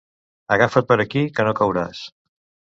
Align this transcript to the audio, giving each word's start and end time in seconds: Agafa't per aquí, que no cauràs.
Agafa't 0.55 0.87
per 0.93 0.97
aquí, 1.05 1.23
que 1.37 1.47
no 1.51 1.55
cauràs. 1.63 2.05